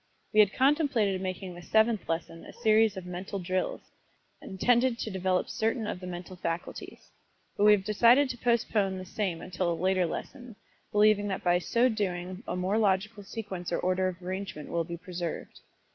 [0.33, 3.81] We had contemplated making this Seventh Lesson a series of Mental Drills,
[4.41, 7.11] intended to develop certain of the mental faculties,
[7.55, 10.55] but we have decided to postpone the same until a later lesson,
[10.91, 14.97] believing that by so doing a more logical sequence or order of arrangement will be
[14.97, 15.59] preserved.